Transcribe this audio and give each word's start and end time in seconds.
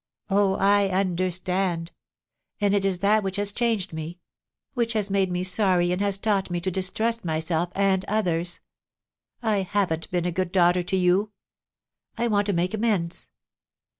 Oh, 0.31 0.55
I 0.55 0.87
understand.... 0.87 1.91
And 2.59 2.73
it 2.73 2.85
is 2.85 3.01
that 3.01 3.21
which 3.21 3.35
has 3.35 3.51
changed 3.51 3.93
me— 3.93 4.17
which 4.73 4.93
has 4.93 5.11
made 5.11 5.29
me 5.31 5.43
sorry 5.43 5.91
and 5.91 6.01
has 6.01 6.17
taught 6.17 6.49
me 6.49 6.59
to 6.61 6.71
distrust 6.71 7.23
myself 7.23 7.69
and 7.75 8.03
others.... 8.05 8.61
I 9.43 9.57
haven't 9.61 10.09
been 10.09 10.25
a 10.25 10.31
good 10.31 10.51
daughter 10.51 10.81
to 10.81 10.95
you. 10.97 11.33
I 12.17 12.29
want 12.29 12.47
to 12.47 12.53
make 12.53 12.73
amends. 12.73 13.27